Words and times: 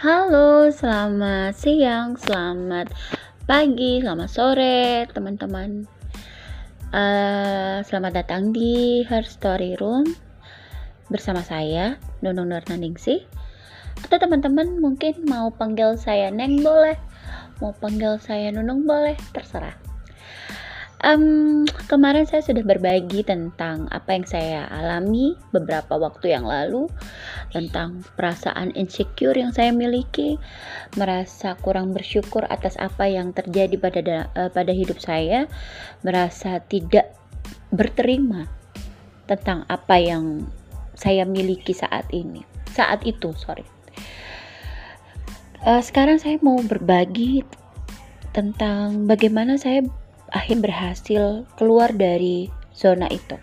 Halo, 0.00 0.72
selamat 0.72 1.52
siang, 1.60 2.16
selamat 2.16 2.88
pagi, 3.44 4.00
selamat 4.00 4.30
sore, 4.32 5.04
teman-teman. 5.12 5.84
Uh, 6.88 7.84
selamat 7.84 8.24
datang 8.24 8.48
di 8.48 9.04
Her 9.04 9.28
Story 9.28 9.76
Room 9.76 10.08
bersama 11.12 11.44
saya, 11.44 12.00
Nunung 12.24 12.48
Nurnaningsih. 12.48 13.28
Atau 14.00 14.16
teman-teman 14.16 14.80
mungkin 14.80 15.20
mau 15.28 15.52
panggil 15.52 16.00
saya 16.00 16.32
Neng 16.32 16.64
boleh, 16.64 16.96
mau 17.60 17.76
panggil 17.76 18.16
saya 18.24 18.48
Nunung 18.56 18.88
boleh, 18.88 19.20
terserah. 19.36 19.89
Um, 21.00 21.64
kemarin 21.88 22.28
saya 22.28 22.44
sudah 22.44 22.60
berbagi 22.60 23.24
tentang 23.24 23.88
apa 23.88 24.20
yang 24.20 24.28
saya 24.28 24.68
alami 24.68 25.32
beberapa 25.48 25.96
waktu 25.96 26.36
yang 26.36 26.44
lalu 26.44 26.92
tentang 27.56 28.04
perasaan 28.20 28.76
insecure 28.76 29.32
yang 29.32 29.48
saya 29.48 29.72
miliki, 29.72 30.36
merasa 31.00 31.56
kurang 31.64 31.96
bersyukur 31.96 32.44
atas 32.52 32.76
apa 32.76 33.08
yang 33.08 33.32
terjadi 33.32 33.80
pada 33.80 34.28
uh, 34.36 34.52
pada 34.52 34.72
hidup 34.76 35.00
saya, 35.00 35.48
merasa 36.04 36.60
tidak 36.68 37.16
berterima 37.72 38.44
tentang 39.24 39.64
apa 39.72 39.96
yang 39.96 40.44
saya 40.92 41.24
miliki 41.24 41.72
saat 41.72 42.04
ini, 42.12 42.44
saat 42.76 43.00
itu, 43.08 43.32
sorry. 43.40 43.64
Uh, 45.64 45.80
sekarang 45.80 46.20
saya 46.20 46.36
mau 46.44 46.60
berbagi 46.60 47.40
tentang 48.36 49.08
bagaimana 49.08 49.56
saya 49.56 49.80
akhir 50.30 50.62
berhasil 50.62 51.44
keluar 51.58 51.90
dari 51.94 52.50
zona 52.74 53.10
itu. 53.10 53.36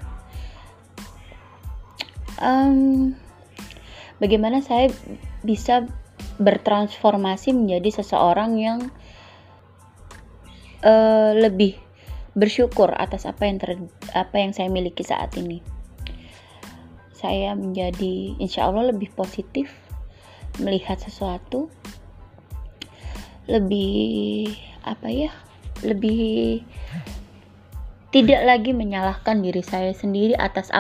Um, 2.38 3.14
bagaimana 4.22 4.62
saya 4.62 4.94
bisa 5.42 5.90
bertransformasi 6.38 7.54
menjadi 7.54 8.02
seseorang 8.02 8.52
yang 8.62 8.80
uh, 10.86 11.34
lebih 11.34 11.78
bersyukur 12.38 12.94
atas 12.94 13.26
apa 13.26 13.50
yang 13.50 13.58
ter, 13.58 13.82
apa 14.14 14.36
yang 14.38 14.54
saya 14.54 14.70
miliki 14.70 15.02
saat 15.02 15.34
ini. 15.34 15.60
Saya 17.18 17.58
menjadi 17.58 18.38
insya 18.38 18.70
Allah 18.70 18.94
lebih 18.94 19.10
positif 19.18 19.74
melihat 20.62 21.02
sesuatu, 21.02 21.74
lebih 23.50 24.54
apa 24.86 25.10
ya 25.10 25.34
lebih 25.86 26.64
tidak 28.10 28.42
lagi 28.48 28.72
menyalahkan 28.72 29.44
diri 29.44 29.62
saya 29.62 29.92
sendiri 29.92 30.34
atas 30.34 30.72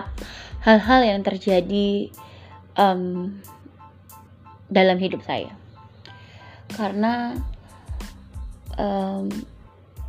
hal-hal 0.64 1.02
yang 1.04 1.22
terjadi 1.22 2.10
um, 2.80 3.36
dalam 4.72 4.98
hidup 4.98 5.22
saya. 5.24 5.52
Karena 6.72 7.36
um, 8.80 9.28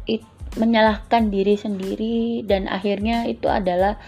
it, 0.06 0.22
menyalahkan 0.56 1.30
diri 1.30 1.58
sendiri 1.58 2.46
dan 2.46 2.70
akhirnya 2.70 3.26
itu 3.26 3.46
adalah 3.50 3.98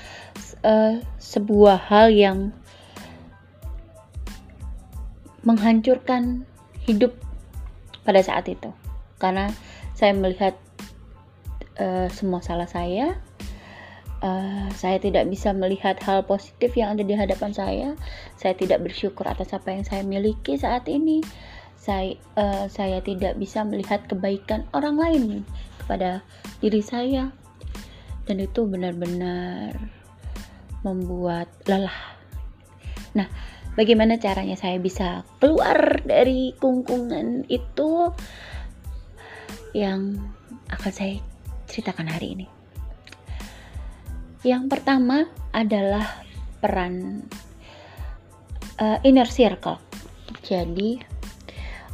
uh, 0.62 1.02
sebuah 1.18 1.78
hal 1.90 2.14
yang 2.14 2.38
menghancurkan 5.44 6.44
hidup 6.84 7.16
pada 8.04 8.20
saat 8.22 8.48
itu. 8.48 8.70
Karena 9.20 9.52
saya 9.96 10.16
melihat 10.16 10.56
uh, 11.80 12.06
semua 12.12 12.44
salah 12.44 12.68
saya. 12.68 13.16
Uh, 14.20 14.68
saya 14.76 15.00
tidak 15.00 15.32
bisa 15.32 15.56
melihat 15.56 15.96
hal 16.04 16.28
positif 16.28 16.76
yang 16.76 16.92
ada 16.92 17.00
di 17.00 17.16
hadapan 17.16 17.56
saya. 17.56 17.88
Saya 18.36 18.52
tidak 18.52 18.84
bersyukur 18.84 19.24
atas 19.24 19.56
apa 19.56 19.72
yang 19.72 19.82
saya 19.88 20.04
miliki 20.04 20.60
saat 20.60 20.84
ini. 20.92 21.24
Saya, 21.80 22.20
uh, 22.36 22.68
saya 22.68 23.00
tidak 23.00 23.40
bisa 23.40 23.64
melihat 23.64 24.04
kebaikan 24.04 24.68
orang 24.76 25.00
lain 25.00 25.24
kepada 25.80 26.20
diri 26.60 26.84
saya, 26.84 27.32
dan 28.28 28.36
itu 28.36 28.68
benar-benar 28.68 29.72
membuat 30.84 31.48
lelah. 31.64 32.20
Nah, 33.16 33.24
bagaimana 33.80 34.20
caranya 34.20 34.60
saya 34.60 34.76
bisa 34.76 35.24
keluar 35.40 36.04
dari 36.04 36.52
kungkungan 36.60 37.48
itu? 37.48 38.12
Yang 39.72 40.20
akan 40.68 40.92
saya 40.92 41.16
ceritakan 41.70 42.10
hari 42.10 42.34
ini. 42.34 42.46
Yang 44.42 44.72
pertama 44.72 45.30
adalah 45.54 46.26
peran 46.58 47.24
uh, 48.80 48.98
inner 49.06 49.28
circle. 49.28 49.78
Jadi 50.42 50.98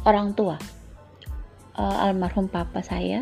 orang 0.07 0.33
tua, 0.33 0.55
uh, 1.75 1.97
almarhum 2.07 2.47
papa 2.49 2.79
saya 2.81 3.19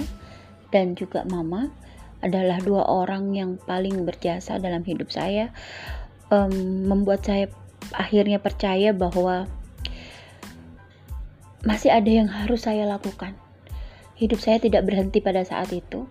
dan 0.69 0.93
juga 0.93 1.25
mama 1.25 1.73
adalah 2.21 2.61
dua 2.61 2.85
orang 2.85 3.33
yang 3.35 3.57
paling 3.59 4.05
berjasa 4.05 4.57
dalam 4.61 4.85
hidup 4.85 5.09
saya, 5.09 5.49
um, 6.29 6.85
membuat 6.85 7.25
saya 7.25 7.49
akhirnya 7.93 8.41
percaya 8.41 8.93
bahwa 8.93 9.45
masih 11.65 11.89
ada 11.89 12.09
yang 12.09 12.29
harus 12.29 12.65
saya 12.65 12.85
lakukan. 12.85 13.33
Hidup 14.15 14.37
saya 14.39 14.61
tidak 14.61 14.85
berhenti 14.85 15.19
pada 15.19 15.41
saat 15.43 15.73
itu 15.73 16.05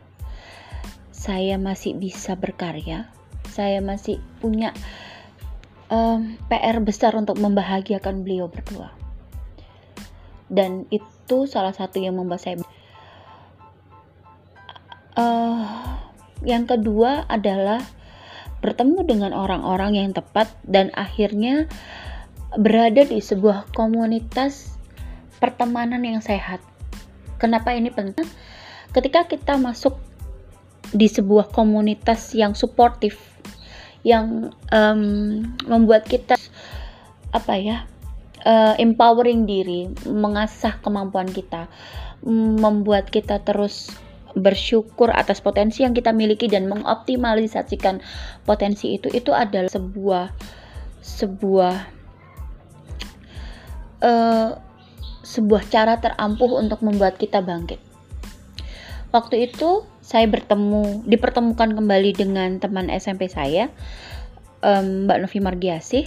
saya 1.24 1.56
masih 1.56 1.96
bisa 1.96 2.36
berkarya, 2.36 3.08
saya 3.48 3.80
masih 3.80 4.20
punya 4.44 4.76
um, 5.88 6.36
PR 6.52 6.76
besar 6.84 7.16
untuk 7.16 7.40
membahagiakan 7.40 8.20
beliau 8.20 8.52
berdua. 8.52 8.92
Dan 10.52 10.84
itu 10.92 11.48
salah 11.48 11.72
satu 11.72 11.96
yang 11.96 12.20
membuat 12.20 12.44
saya. 12.44 12.60
Uh, 15.16 15.64
yang 16.44 16.68
kedua 16.68 17.24
adalah 17.24 17.80
bertemu 18.60 19.00
dengan 19.08 19.32
orang-orang 19.32 19.96
yang 19.96 20.12
tepat 20.12 20.52
dan 20.68 20.92
akhirnya 20.92 21.72
berada 22.60 23.00
di 23.00 23.24
sebuah 23.24 23.72
komunitas 23.72 24.76
pertemanan 25.40 26.04
yang 26.04 26.20
sehat. 26.20 26.60
Kenapa 27.40 27.72
ini 27.72 27.88
penting? 27.88 28.28
Ketika 28.92 29.24
kita 29.24 29.56
masuk 29.56 29.96
di 30.94 31.10
sebuah 31.10 31.50
komunitas 31.50 32.32
yang 32.38 32.54
suportif 32.54 33.18
yang 34.06 34.54
um, 34.70 35.42
membuat 35.66 36.06
kita 36.06 36.38
apa 37.34 37.54
ya 37.58 37.76
uh, 38.46 38.78
empowering 38.78 39.48
diri 39.48 39.90
mengasah 40.06 40.78
kemampuan 40.78 41.26
kita 41.26 41.66
membuat 42.24 43.10
kita 43.10 43.42
terus 43.42 43.90
bersyukur 44.38 45.10
atas 45.14 45.42
potensi 45.42 45.82
yang 45.82 45.94
kita 45.94 46.10
miliki 46.10 46.46
dan 46.46 46.66
mengoptimalisasikan 46.66 48.02
potensi 48.46 48.94
itu 48.94 49.10
itu 49.10 49.30
adalah 49.30 49.70
sebuah 49.70 50.26
sebuah 51.02 51.76
uh, 54.02 54.50
sebuah 55.24 55.62
cara 55.72 55.98
terampuh 55.98 56.60
untuk 56.60 56.82
membuat 56.84 57.16
kita 57.16 57.40
bangkit 57.40 57.93
waktu 59.14 59.46
itu 59.46 59.86
saya 60.02 60.26
bertemu 60.26 61.06
dipertemukan 61.06 61.70
kembali 61.78 62.10
dengan 62.18 62.58
teman 62.58 62.90
SMP 62.90 63.30
saya 63.30 63.70
um, 64.58 65.06
Mbak 65.06 65.18
Novi 65.22 65.38
Margiasih 65.38 66.04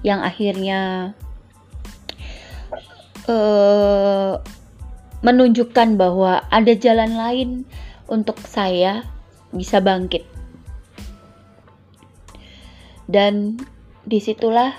yang 0.00 0.24
akhirnya 0.24 1.12
uh, 3.28 4.40
menunjukkan 5.20 6.00
bahwa 6.00 6.40
ada 6.48 6.72
jalan 6.72 7.12
lain 7.14 7.50
untuk 8.08 8.40
saya 8.42 9.06
bisa 9.52 9.78
bangkit. 9.78 10.24
Dan 13.06 13.60
di 14.08 14.18
situlah 14.18 14.72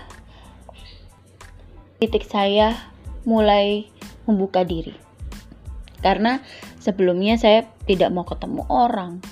titik 2.02 2.26
saya 2.26 2.76
mulai 3.24 3.88
membuka 4.28 4.68
diri 4.68 5.13
karena 6.04 6.44
sebelumnya 6.84 7.40
saya 7.40 7.66
tidak 7.88 8.12
mau 8.12 8.28
ketemu 8.28 8.68
orang. 8.68 9.24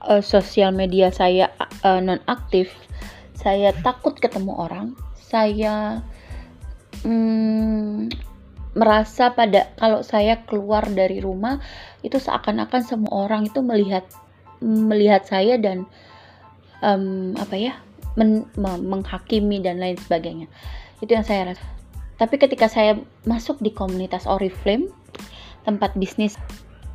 Uh, 0.00 0.24
sosial 0.24 0.72
media 0.72 1.12
saya 1.12 1.52
uh, 1.84 2.00
non 2.00 2.24
aktif 2.24 2.72
saya 3.36 3.72
takut 3.80 4.16
ketemu 4.16 4.52
orang. 4.52 4.96
Saya 5.16 6.04
hmm, 7.04 8.12
merasa 8.76 9.32
pada 9.32 9.72
kalau 9.80 10.04
saya 10.04 10.44
keluar 10.44 10.86
dari 10.86 11.18
rumah 11.18 11.58
itu 12.04 12.20
seakan-akan 12.20 12.82
semua 12.84 13.26
orang 13.26 13.48
itu 13.48 13.64
melihat 13.64 14.04
melihat 14.60 15.24
saya 15.24 15.56
dan 15.56 15.88
um, 16.84 17.32
apa 17.40 17.56
ya 17.56 17.72
men, 18.14 18.44
menghakimi 18.60 19.64
dan 19.64 19.80
lain 19.80 19.96
sebagainya. 19.96 20.46
Itu 21.00 21.16
yang 21.16 21.24
saya 21.24 21.56
rasa. 21.56 21.64
Tapi 22.20 22.36
ketika 22.36 22.68
saya 22.68 23.00
masuk 23.24 23.64
di 23.64 23.72
komunitas 23.72 24.28
Oriflame 24.28 24.92
tempat 25.66 25.94
bisnis 25.96 26.36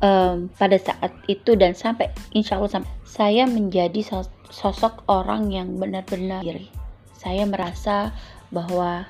um, 0.02 0.50
pada 0.60 0.76
saat 0.76 1.12
itu 1.26 1.54
dan 1.54 1.72
sampai 1.72 2.10
insya 2.34 2.58
Allah 2.60 2.80
sampai 2.80 2.92
saya 3.06 3.44
menjadi 3.48 4.24
sosok 4.52 5.06
orang 5.08 5.50
yang 5.50 5.78
benar-benar 5.80 6.42
diri. 6.44 6.68
Saya 7.16 7.48
merasa 7.48 8.12
bahwa 8.52 9.08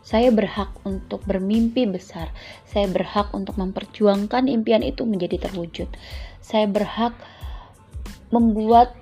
Saya 0.00 0.34
berhak 0.34 0.74
untuk 0.82 1.22
bermimpi 1.22 1.86
besar. 1.86 2.34
Saya 2.66 2.90
berhak 2.90 3.30
untuk 3.30 3.54
memperjuangkan 3.60 4.50
impian 4.50 4.82
itu 4.82 5.06
menjadi 5.06 5.46
terwujud. 5.46 5.86
Saya 6.42 6.66
berhak 6.66 7.14
membuat 8.34 8.96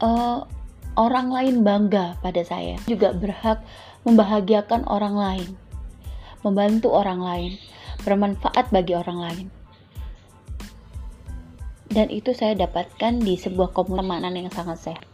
uh, 0.00 0.48
orang 0.96 1.28
lain 1.28 1.60
bangga 1.60 2.16
pada 2.24 2.40
saya. 2.40 2.80
Juga 2.88 3.12
berhak 3.12 3.60
membahagiakan 4.08 4.88
orang 4.88 5.12
lain, 5.18 5.48
membantu 6.40 6.96
orang 6.96 7.20
lain, 7.20 7.52
bermanfaat 8.02 8.72
bagi 8.72 8.96
orang 8.96 9.18
lain. 9.18 9.46
Dan 11.90 12.06
itu 12.06 12.30
saya 12.30 12.54
dapatkan 12.54 13.18
di 13.18 13.34
sebuah 13.34 13.74
komunitas 13.74 14.30
yang 14.30 14.52
sangat 14.54 14.78
sehat. 14.78 15.06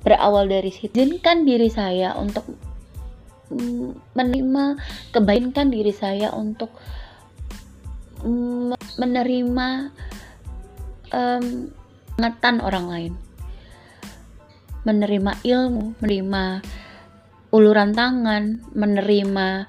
Berawal 0.00 0.48
dari 0.48 0.72
situ, 0.72 0.96
izinkan 0.96 1.44
diri 1.44 1.68
saya 1.68 2.16
untuk 2.16 2.48
menerima 4.16 4.64
kebaikan 5.14 5.70
diri 5.70 5.94
saya 5.94 6.34
untuk 6.34 6.74
menerima 8.98 9.68
um, 11.14 11.46
orang 12.66 12.86
lain 12.90 13.12
menerima 14.82 15.32
ilmu 15.46 15.98
menerima 16.02 16.44
uluran 17.54 17.90
tangan 17.94 18.66
menerima 18.74 19.66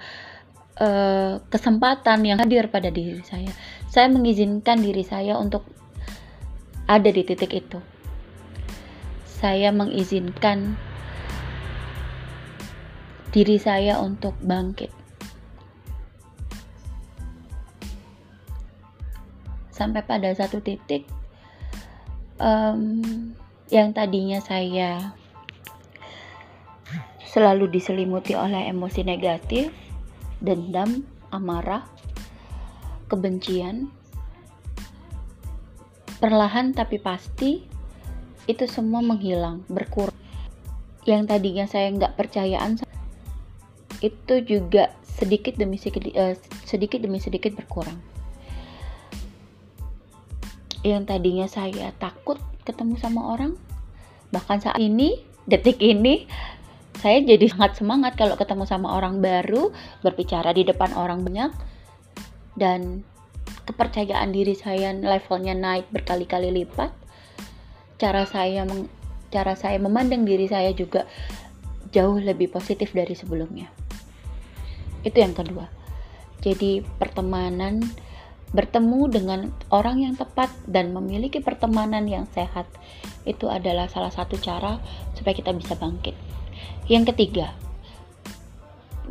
uh, 0.82 1.42
kesempatan 1.52 2.24
yang 2.26 2.38
hadir 2.42 2.70
pada 2.72 2.90
diri 2.94 3.22
saya 3.26 3.50
saya 3.90 4.08
mengizinkan 4.10 4.82
diri 4.82 5.02
saya 5.06 5.38
untuk 5.38 5.66
ada 6.88 7.10
di 7.12 7.22
titik 7.26 7.52
itu 7.54 7.80
saya 9.38 9.70
mengizinkan 9.70 10.74
diri 13.38 13.62
saya 13.62 14.02
untuk 14.02 14.34
bangkit. 14.42 14.90
Sampai 19.70 20.02
pada 20.02 20.34
satu 20.34 20.58
titik 20.58 21.06
um, 22.42 23.06
yang 23.70 23.94
tadinya 23.94 24.42
saya 24.42 25.14
selalu 27.30 27.70
diselimuti 27.70 28.34
oleh 28.34 28.74
emosi 28.74 29.06
negatif, 29.06 29.70
dendam, 30.44 31.04
amarah, 31.34 31.86
kebencian, 33.08 33.90
perlahan 36.18 36.74
tapi 36.74 36.98
pasti 36.98 37.64
itu 38.48 38.66
semua 38.66 39.04
menghilang, 39.04 39.62
berkurang. 39.68 40.16
Yang 41.08 41.24
tadinya 41.32 41.66
saya 41.68 41.88
nggak 41.94 42.16
percayaan 42.20 42.80
itu 43.98 44.36
juga 44.46 44.94
sedikit 45.04 45.58
demi 45.58 45.82
sedikit 45.82 46.14
uh, 46.14 46.36
sedikit 46.68 47.02
demi 47.02 47.18
sedikit 47.18 47.58
berkurang. 47.58 47.98
Yang 50.86 51.04
tadinya 51.10 51.48
saya 51.50 51.90
takut 51.98 52.38
ketemu 52.64 52.96
sama 53.02 53.34
orang, 53.34 53.58
bahkan 54.30 54.62
saat 54.62 54.78
ini, 54.78 55.26
detik 55.50 55.82
ini, 55.82 56.30
saya 56.98 57.22
jadi 57.22 57.46
sangat 57.54 57.78
semangat 57.78 58.18
kalau 58.18 58.34
ketemu 58.34 58.66
sama 58.66 58.98
orang 58.98 59.22
baru, 59.22 59.70
berbicara 60.02 60.52
di 60.54 60.66
depan 60.66 60.94
orang 60.98 61.22
banyak, 61.22 61.54
dan 62.58 63.06
kepercayaan 63.70 64.34
diri 64.34 64.58
saya 64.58 64.96
levelnya 64.96 65.54
naik 65.54 65.88
berkali-kali 65.94 66.50
lipat. 66.64 66.90
Cara 68.02 68.26
saya 68.26 68.66
meng, 68.66 68.90
cara 69.30 69.54
saya 69.54 69.78
memandang 69.78 70.26
diri 70.26 70.50
saya 70.50 70.74
juga 70.74 71.06
jauh 71.94 72.18
lebih 72.18 72.50
positif 72.50 72.94
dari 72.94 73.14
sebelumnya. 73.14 73.70
Itu 75.06 75.18
yang 75.22 75.38
kedua. 75.38 75.70
Jadi 76.42 76.82
pertemanan 77.02 77.82
bertemu 78.48 79.00
dengan 79.12 79.40
orang 79.76 80.00
yang 80.00 80.16
tepat 80.16 80.48
dan 80.64 80.96
memiliki 80.96 81.44
pertemanan 81.44 82.08
yang 82.08 82.24
sehat 82.32 82.64
itu 83.28 83.52
adalah 83.52 83.92
salah 83.92 84.14
satu 84.14 84.40
cara 84.40 84.80
supaya 85.20 85.36
kita 85.36 85.52
bisa 85.52 85.76
bangkit. 85.76 86.16
Yang 86.88 87.14
ketiga, 87.14 87.52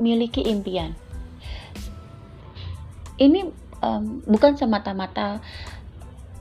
miliki 0.00 0.44
impian. 0.44 0.96
Ini 3.16 3.48
um, 3.80 4.24
bukan 4.28 4.56
semata-mata 4.56 5.40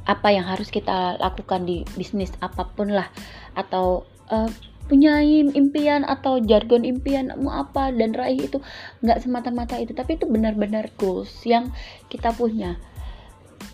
apa 0.06 0.30
yang 0.30 0.46
harus 0.46 0.70
kita 0.70 1.18
lakukan 1.18 1.66
di 1.66 1.82
bisnis 1.98 2.30
apa 2.38 2.70
pun 2.78 2.94
lah 2.94 3.10
atau 3.58 4.06
uh, 4.30 4.50
punya 4.86 5.18
impian 5.58 6.06
atau 6.06 6.38
jargon 6.38 6.86
impian 6.86 7.34
mau 7.42 7.66
apa 7.66 7.90
dan 7.90 8.14
raih 8.14 8.38
itu 8.38 8.62
nggak 9.02 9.18
semata-mata 9.26 9.82
itu 9.82 9.98
tapi 9.98 10.22
itu 10.22 10.30
benar-benar 10.30 10.94
goals 10.94 11.34
yang 11.42 11.74
kita 12.06 12.30
punya 12.38 12.78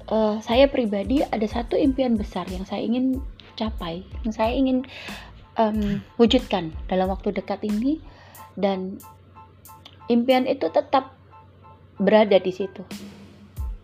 uh, 0.07 0.39
saya 0.39 0.71
pribadi 0.71 1.19
ada 1.19 1.43
satu 1.43 1.75
impian 1.75 2.15
besar 2.15 2.47
yang 2.47 2.63
saya 2.63 2.87
ingin 2.87 3.19
capai 3.59 4.07
yang 4.23 4.31
saya 4.31 4.55
ingin 4.55 4.87
um, 5.61 6.01
wujudkan 6.17 6.73
dalam 6.89 7.13
waktu 7.13 7.29
dekat 7.35 7.61
ini. 7.61 8.01
Dan 8.57 8.97
impian 10.09 10.49
itu 10.49 10.67
tetap 10.73 11.13
berada 12.01 12.41
di 12.41 12.51
situ. 12.51 12.81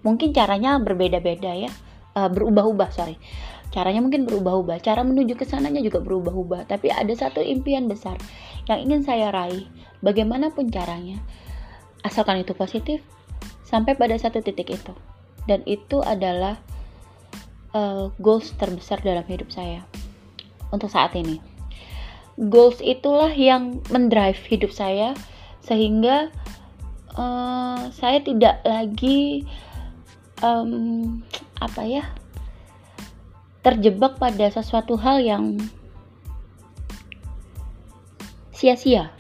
Mungkin 0.02 0.34
caranya 0.34 0.82
berbeda-beda 0.82 1.54
ya. 1.54 1.72
Uh, 2.18 2.30
berubah-ubah 2.34 2.90
sorry. 2.90 3.22
Caranya 3.70 4.02
mungkin 4.02 4.26
berubah-ubah. 4.26 4.82
Cara 4.82 5.06
menuju 5.06 5.38
ke 5.38 5.46
sananya 5.46 5.84
juga 5.86 6.02
berubah-ubah. 6.02 6.66
Tapi 6.66 6.90
ada 6.90 7.14
satu 7.14 7.44
impian 7.44 7.86
besar 7.86 8.18
yang 8.66 8.82
ingin 8.82 9.02
saya 9.06 9.30
raih. 9.30 9.70
Bagaimanapun 10.02 10.70
caranya 10.74 11.22
asalkan 12.06 12.46
itu 12.46 12.54
positif 12.54 13.02
sampai 13.66 13.94
pada 13.94 14.16
satu 14.18 14.42
titik 14.42 14.74
itu. 14.74 14.94
Dan 15.48 15.64
itu 15.64 16.04
adalah 16.04 16.60
uh, 17.72 18.12
goals 18.20 18.52
terbesar 18.56 19.00
dalam 19.04 19.24
hidup 19.28 19.52
saya. 19.52 19.84
Untuk 20.68 20.92
saat 20.92 21.16
ini 21.16 21.57
goals 22.38 22.78
itulah 22.86 23.34
yang 23.34 23.82
mendrive 23.90 24.38
hidup 24.46 24.70
saya 24.70 25.18
sehingga 25.66 26.30
uh, 27.18 27.90
saya 27.90 28.22
tidak 28.22 28.62
lagi 28.62 29.44
um, 30.46 31.26
apa 31.58 31.82
ya 31.84 32.06
terjebak 33.66 34.22
pada 34.22 34.48
sesuatu 34.48 34.96
hal 34.96 35.20
yang 35.20 35.60
sia-sia. 38.56 39.12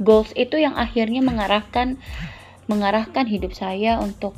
Goals 0.00 0.32
itu 0.32 0.56
yang 0.56 0.74
akhirnya 0.78 1.20
mengarahkan 1.20 2.00
mengarahkan 2.66 3.26
hidup 3.28 3.54
saya 3.54 4.00
untuk 4.02 4.34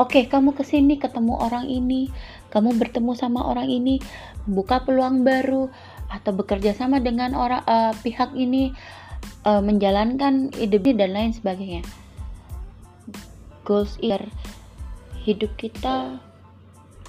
oke 0.00 0.10
okay, 0.10 0.24
kamu 0.26 0.56
ke 0.56 0.64
sini 0.64 0.96
ketemu 0.96 1.34
orang 1.36 1.68
ini 1.68 2.08
kamu 2.54 2.78
bertemu 2.78 3.12
sama 3.18 3.42
orang 3.42 3.66
ini 3.66 3.98
membuka 4.46 4.86
peluang 4.86 5.26
baru 5.26 5.66
atau 6.06 6.30
bekerja 6.30 6.72
sama 6.78 7.02
dengan 7.02 7.34
orang 7.34 7.66
uh, 7.66 7.90
pihak 8.00 8.30
ini 8.38 8.70
uh, 9.42 9.58
menjalankan 9.58 10.54
ide 10.54 10.78
dan 10.94 11.10
lain 11.10 11.34
sebagainya 11.34 11.82
goals 13.64 13.96
ir 13.98 14.20
hidup 15.24 15.56
kita 15.56 16.20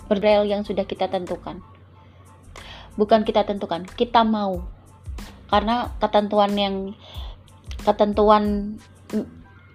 berdel 0.08 0.48
yang 0.48 0.64
sudah 0.64 0.88
kita 0.88 1.12
tentukan. 1.12 1.60
Bukan 2.96 3.28
kita 3.28 3.44
tentukan, 3.44 3.84
kita 3.84 4.24
mau. 4.24 4.64
Karena 5.52 5.92
ketentuan 6.00 6.56
yang 6.56 6.75
ketentuan 7.84 8.75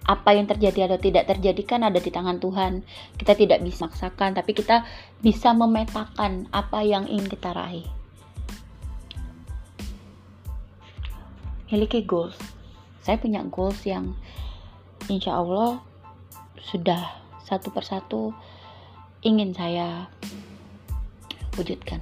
apa 0.01 0.33
yang 0.33 0.49
terjadi 0.49 0.89
atau 0.89 0.97
tidak 0.97 1.29
terjadi 1.29 1.61
kan 1.65 1.81
ada 1.85 2.01
di 2.01 2.09
tangan 2.09 2.41
Tuhan. 2.41 2.81
Kita 3.17 3.37
tidak 3.37 3.61
bisa 3.61 3.85
maksakan, 3.85 4.33
tapi 4.33 4.57
kita 4.57 4.85
bisa 5.21 5.53
memetakan 5.53 6.49
apa 6.49 6.81
yang 6.81 7.05
ingin 7.05 7.29
kita 7.29 7.53
raih. 7.53 7.85
Miliki 11.71 12.03
goals. 12.03 12.35
Saya 13.01 13.17
punya 13.17 13.45
goals 13.47 13.79
yang 13.87 14.13
insya 15.07 15.39
Allah 15.39 15.79
sudah 16.61 17.21
satu 17.47 17.73
persatu 17.73 18.35
ingin 19.25 19.53
saya 19.53 20.09
wujudkan 21.57 21.99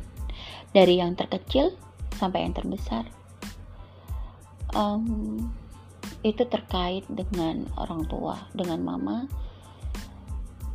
dari 0.75 1.01
yang 1.01 1.17
terkecil 1.17 1.73
sampai 2.15 2.45
yang 2.45 2.53
terbesar 2.53 3.07
um, 4.75 5.49
itu 6.19 6.43
terkait 6.47 7.07
dengan 7.07 7.63
orang 7.79 8.03
tua 8.07 8.35
dengan 8.51 8.83
mama. 8.83 9.17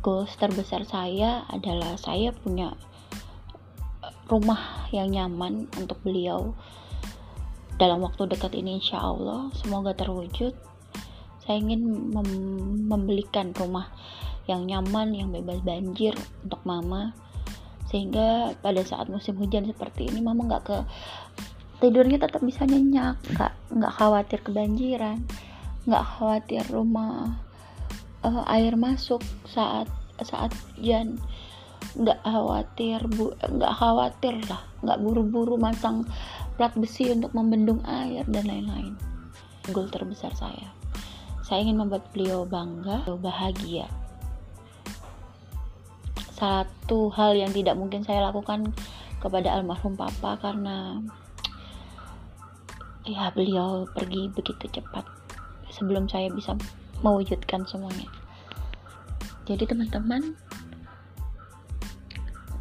Goals 0.01 0.33
terbesar 0.37 0.85
saya 0.85 1.45
adalah 1.49 1.97
saya 1.97 2.29
punya 2.33 2.73
rumah 4.29 4.89
yang 4.89 5.13
nyaman 5.13 5.69
untuk 5.77 6.01
beliau. 6.01 6.53
Dalam 7.75 8.01
waktu 8.01 8.29
dekat 8.29 8.55
ini 8.57 8.79
insya 8.81 9.01
Allah 9.01 9.49
semoga 9.57 9.93
terwujud. 9.93 10.53
Saya 11.45 11.61
ingin 11.61 12.09
mem 12.09 12.29
membelikan 12.89 13.53
rumah 13.53 13.93
yang 14.49 14.65
nyaman, 14.65 15.13
yang 15.13 15.29
bebas 15.29 15.61
banjir 15.61 16.13
untuk 16.41 16.61
mama. 16.65 17.13
Sehingga 17.89 18.57
pada 18.65 18.81
saat 18.81 19.09
musim 19.13 19.37
hujan 19.37 19.69
seperti 19.69 20.09
ini 20.09 20.21
mama 20.21 20.49
nggak 20.49 20.63
ke 20.65 20.77
tidurnya 21.83 22.21
tetap 22.21 22.39
bisa 22.41 22.63
nyenyak 22.63 23.19
nggak 23.35 23.53
nggak 23.75 23.93
khawatir 23.93 24.39
kebanjiran 24.41 25.19
nggak 25.85 26.01
khawatir 26.01 26.65
rumah 26.73 27.45
uh, 28.25 28.43
air 28.49 28.73
masuk 28.73 29.21
saat 29.45 29.85
saat 30.25 30.49
hujan. 30.75 31.21
Nggak 31.95 32.19
khawatir 32.25 32.99
bu 33.05 33.31
nggak 33.37 33.73
khawatir 33.77 34.35
lah 34.49 34.61
nggak 34.81 34.99
buru-buru 34.99 35.55
masang 35.55 36.03
plat 36.57 36.73
besi 36.75 37.13
untuk 37.13 37.31
membendung 37.37 37.79
air 37.85 38.25
dan 38.25 38.49
lain-lain. 38.49 38.97
Goal 39.69 39.87
terbesar 39.93 40.33
saya. 40.33 40.73
Saya 41.45 41.61
ingin 41.61 41.77
membuat 41.77 42.09
beliau 42.09 42.43
bangga 42.43 43.05
bahagia. 43.21 43.85
Satu 46.35 47.13
hal 47.13 47.37
yang 47.37 47.53
tidak 47.53 47.77
mungkin 47.79 48.03
saya 48.03 48.27
lakukan 48.27 48.73
kepada 49.23 49.55
almarhum 49.55 49.95
papa 49.95 50.35
karena 50.41 50.99
ya 53.05 53.29
beliau 53.31 53.85
pergi 53.93 54.33
begitu 54.33 54.65
cepat 54.69 55.05
sebelum 55.69 56.09
saya 56.09 56.33
bisa 56.33 56.57
mewujudkan 57.05 57.61
semuanya. 57.69 58.09
Jadi 59.45 59.69
teman-teman 59.69 60.33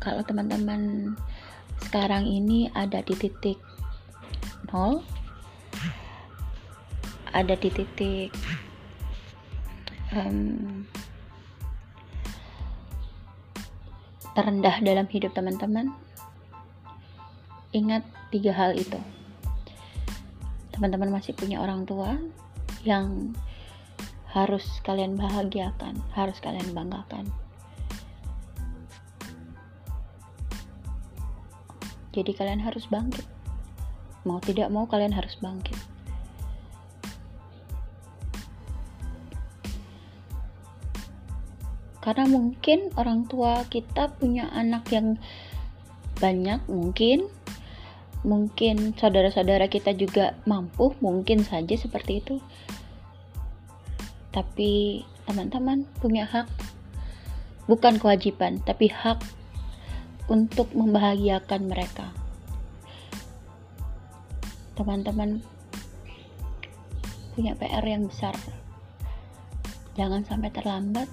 kalau 0.05 0.21
teman-teman 0.21 1.13
sekarang 1.89 2.29
ini 2.29 2.69
ada 2.77 3.01
di 3.01 3.17
titik 3.17 3.57
nol 4.69 5.01
ada 7.33 7.57
di 7.57 7.73
titik 7.73 8.29
um, 10.13 10.85
terendah 14.37 14.77
dalam 14.85 15.07
hidup 15.09 15.33
teman-teman 15.33 15.95
ingat 17.73 18.05
tiga 18.29 18.53
hal 18.53 18.77
itu 18.77 19.01
teman-teman 20.75 21.15
masih 21.15 21.31
punya 21.39 21.63
orang 21.63 21.87
tua 21.87 22.19
yang 22.83 23.31
harus 24.35 24.67
kalian 24.83 25.15
bahagiakan, 25.15 26.03
harus 26.11 26.43
kalian 26.43 26.75
banggakan. 26.75 27.31
Jadi 32.11 32.35
kalian 32.35 32.59
harus 32.59 32.91
bangkit. 32.91 33.23
Mau 34.27 34.43
tidak 34.43 34.67
mau 34.75 34.91
kalian 34.91 35.15
harus 35.15 35.39
bangkit. 35.39 35.79
Karena 42.03 42.27
mungkin 42.27 42.91
orang 42.99 43.31
tua 43.31 43.63
kita 43.71 44.11
punya 44.19 44.51
anak 44.51 44.91
yang 44.91 45.17
banyak 46.19 46.61
mungkin 46.67 47.31
mungkin 48.25 48.97
saudara-saudara 48.97 49.69
kita 49.69 49.93
juga 49.93 50.33
mampu, 50.49 50.97
mungkin 51.05 51.45
saja 51.45 51.77
seperti 51.77 52.25
itu. 52.25 52.41
Tapi 54.33 55.05
teman-teman 55.29 55.85
punya 56.01 56.25
hak, 56.25 56.49
bukan 57.69 58.01
kewajiban, 58.01 58.59
tapi 58.65 58.89
hak 58.91 59.21
untuk 60.27 60.73
membahagiakan 60.73 61.69
mereka. 61.69 62.11
Teman-teman 64.75 65.45
punya 67.37 67.55
PR 67.55 67.85
yang 67.85 68.09
besar. 68.09 68.35
Jangan 69.95 70.27
sampai 70.27 70.51
terlambat, 70.51 71.07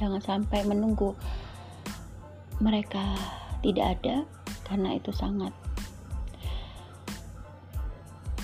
jangan 0.00 0.22
sampai 0.22 0.64
menunggu 0.64 1.12
mereka 2.62 3.02
tidak 3.60 3.98
ada 4.00 4.16
karena 4.64 4.96
itu 4.96 5.12
sangat 5.12 5.52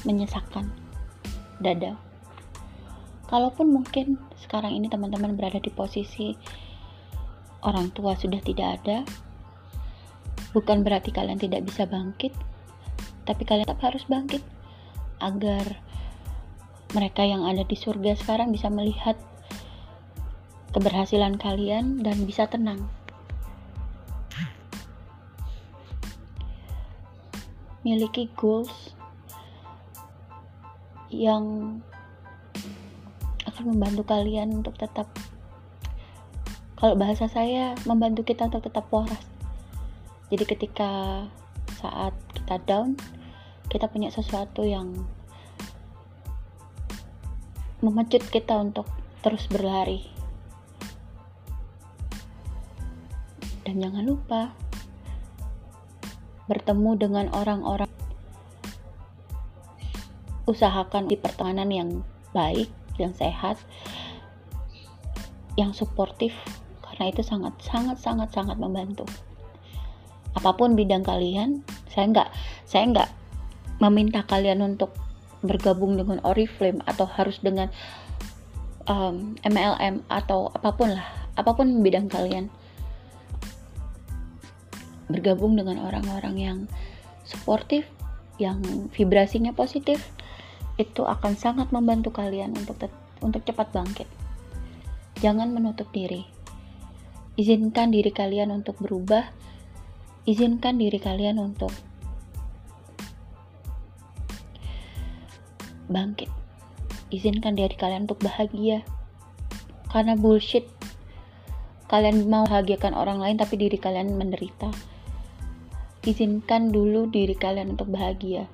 menyesakkan 0.04 0.69
dada. 1.61 1.97
Kalaupun 3.30 3.71
mungkin 3.71 4.19
sekarang 4.42 4.75
ini 4.75 4.90
teman-teman 4.90 5.38
berada 5.38 5.62
di 5.62 5.71
posisi 5.71 6.35
orang 7.62 7.92
tua 7.95 8.19
sudah 8.19 8.42
tidak 8.42 8.83
ada, 8.83 8.99
bukan 10.50 10.83
berarti 10.83 11.14
kalian 11.14 11.38
tidak 11.38 11.62
bisa 11.62 11.87
bangkit, 11.87 12.35
tapi 13.28 13.42
kalian 13.47 13.69
tetap 13.69 13.85
harus 13.87 14.02
bangkit 14.09 14.42
agar 15.21 15.78
mereka 16.90 17.23
yang 17.23 17.47
ada 17.47 17.62
di 17.62 17.78
surga 17.78 18.19
sekarang 18.19 18.50
bisa 18.50 18.66
melihat 18.66 19.14
keberhasilan 20.75 21.38
kalian 21.38 22.02
dan 22.02 22.26
bisa 22.26 22.50
tenang. 22.50 22.83
Miliki 27.87 28.28
goals 28.37 28.99
yang 31.11 31.79
akan 33.45 33.64
membantu 33.76 34.07
kalian 34.07 34.62
untuk 34.62 34.79
tetap 34.79 35.11
kalau 36.81 36.97
bahasa 36.97 37.29
saya 37.29 37.76
membantu 37.85 38.25
kita 38.25 38.49
untuk 38.49 38.64
tetap 38.64 38.88
waras. 38.88 39.21
Jadi 40.33 40.49
ketika 40.49 40.90
saat 41.76 42.17
kita 42.33 42.57
down 42.64 42.97
kita 43.69 43.85
punya 43.90 44.09
sesuatu 44.09 44.64
yang 44.64 45.05
memecut 47.85 48.25
kita 48.33 48.57
untuk 48.57 48.88
terus 49.21 49.45
berlari. 49.52 50.09
Dan 53.69 53.76
jangan 53.85 54.05
lupa 54.09 54.57
bertemu 56.49 56.90
dengan 56.97 57.26
orang-orang 57.31 57.93
usahakan 60.50 61.07
di 61.07 61.14
pertemanan 61.14 61.71
yang 61.71 61.90
baik, 62.35 62.69
yang 62.99 63.14
sehat, 63.14 63.57
yang 65.54 65.71
suportif 65.71 66.35
karena 66.83 67.16
itu 67.16 67.23
sangat 67.23 67.54
sangat 67.62 67.97
sangat 68.02 68.28
sangat 68.35 68.57
membantu. 68.59 69.07
Apa 70.35 70.54
pun 70.54 70.75
bidang 70.75 71.07
kalian, 71.07 71.62
saya 71.90 72.11
nggak 72.11 72.28
saya 72.66 72.85
nggak 72.90 73.11
meminta 73.80 74.26
kalian 74.26 74.62
untuk 74.62 74.92
bergabung 75.40 75.97
dengan 75.97 76.21
Oriflame 76.23 76.85
atau 76.85 77.09
harus 77.09 77.40
dengan 77.40 77.73
um, 78.85 79.33
MLM 79.40 80.04
atau 80.12 80.52
apa 80.52 80.76
pun 80.76 80.92
lah, 80.92 81.09
apa 81.40 81.50
pun 81.57 81.80
bidang 81.80 82.12
kalian. 82.12 82.52
Bergabung 85.11 85.59
dengan 85.59 85.83
orang-orang 85.83 86.37
yang 86.38 86.59
suportif, 87.26 87.88
yang 88.38 88.61
vibrasinya 88.95 89.50
positif, 89.50 89.99
itu 90.81 91.05
akan 91.05 91.37
sangat 91.37 91.69
membantu 91.69 92.09
kalian 92.17 92.57
untuk 92.57 92.89
untuk 93.21 93.45
cepat 93.45 93.69
bangkit. 93.77 94.09
Jangan 95.21 95.53
menutup 95.53 95.93
diri. 95.93 96.25
Izinkan 97.37 97.93
diri 97.93 98.09
kalian 98.09 98.49
untuk 98.49 98.81
berubah. 98.81 99.29
Izinkan 100.25 100.81
diri 100.81 100.97
kalian 100.97 101.37
untuk 101.37 101.73
bangkit. 105.93 106.33
Izinkan 107.13 107.59
diri 107.59 107.77
kalian 107.77 108.09
untuk 108.09 108.25
bahagia. 108.25 108.81
Karena 109.93 110.17
bullshit. 110.17 110.65
Kalian 111.91 112.31
mau 112.31 112.47
bahagiakan 112.47 112.95
orang 112.95 113.19
lain 113.19 113.37
tapi 113.37 113.61
diri 113.61 113.77
kalian 113.77 114.17
menderita. 114.17 114.71
Izinkan 116.07 116.73
dulu 116.73 117.13
diri 117.13 117.37
kalian 117.37 117.77
untuk 117.77 117.93
bahagia. 117.93 118.49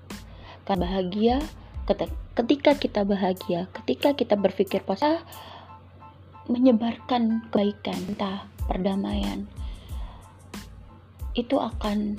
Karena 0.66 0.82
bahagia 0.82 1.36
ketika 2.34 2.74
kita 2.74 3.06
bahagia, 3.06 3.70
ketika 3.82 4.18
kita 4.18 4.34
berpikir 4.34 4.82
positif, 4.82 5.22
menyebarkan 6.50 7.46
kebaikan, 7.50 7.98
entah 8.10 8.46
perdamaian, 8.66 9.46
itu 11.38 11.54
akan 11.58 12.18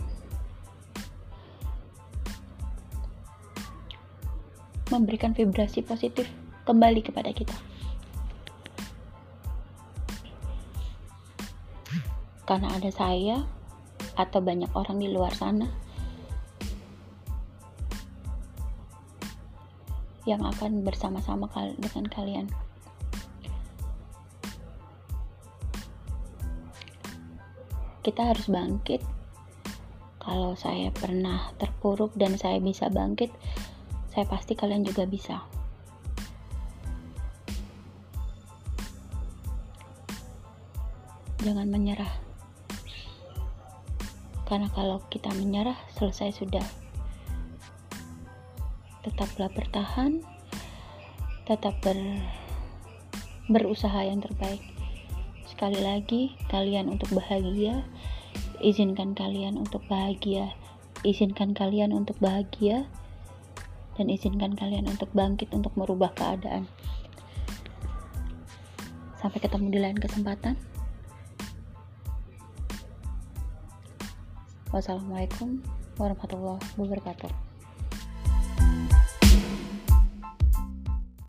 memberikan 4.87 5.35
vibrasi 5.35 5.83
positif 5.83 6.31
kembali 6.63 7.03
kepada 7.03 7.31
kita. 7.35 7.55
Karena 12.47 12.71
ada 12.71 12.87
saya 12.95 13.43
atau 14.15 14.39
banyak 14.39 14.71
orang 14.71 15.03
di 15.03 15.11
luar 15.11 15.35
sana 15.35 15.86
yang 20.27 20.43
akan 20.43 20.83
bersama-sama 20.83 21.47
dengan 21.79 22.05
kalian. 22.11 22.51
Kita 28.03 28.35
harus 28.35 28.51
bangkit. 28.51 28.99
Kalau 30.19 30.59
saya 30.59 30.91
pernah 30.91 31.55
terpuruk 31.55 32.11
dan 32.19 32.35
saya 32.35 32.59
bisa 32.59 32.91
bangkit, 32.91 33.31
saya 34.11 34.27
pasti 34.27 34.59
kalian 34.59 34.83
juga 34.83 35.07
bisa. 35.07 35.47
Jangan 41.39 41.71
menyerah. 41.71 42.11
Karena 44.43 44.67
kalau 44.75 44.99
kita 45.07 45.31
menyerah, 45.35 45.79
selesai 45.95 46.43
sudah. 46.43 46.86
Tetaplah 49.07 49.47
bertahan 49.55 50.19
tetap 51.47 51.79
ber 51.79 51.95
berusaha 53.47 54.03
yang 54.03 54.19
terbaik. 54.19 54.59
Sekali 55.47 55.79
lagi 55.79 56.35
kalian 56.51 56.91
untuk 56.91 57.15
bahagia 57.15 57.87
izinkan 58.61 59.13
kalian 59.13 59.57
untuk 59.57 59.85
bahagia. 59.85 60.53
Izinkan 61.05 61.53
kalian 61.53 61.93
untuk 61.93 62.17
bahagia 62.17 62.89
dan 63.95 64.09
izinkan 64.09 64.57
kalian 64.57 64.89
untuk 64.89 65.07
bangkit 65.13 65.53
untuk 65.53 65.71
merubah 65.77 66.09
keadaan. 66.17 66.65
Sampai 69.21 69.39
ketemu 69.41 69.67
di 69.69 69.79
lain 69.81 69.97
kesempatan. 69.97 70.57
Wassalamualaikum 74.73 75.63
warahmatullahi 75.95 76.61
wabarakatuh 76.75 77.46